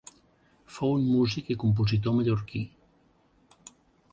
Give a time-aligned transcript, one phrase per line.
[0.77, 2.63] Fou un músic i compositor mallorquí.